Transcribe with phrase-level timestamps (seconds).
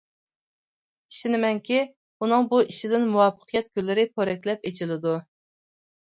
[1.09, 1.75] ئىشىنىمەنكى،
[2.19, 5.13] ئۇنىڭ بۇ ئىشىدىن مۇۋەپپەقىيەت گۈللىرى پورەكلەپ ئېچىلىدۇ.